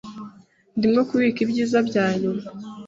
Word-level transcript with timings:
Ndimo 0.77 1.01
kubika 1.09 1.39
ibyiza 1.45 1.77
byanyuma. 1.87 2.43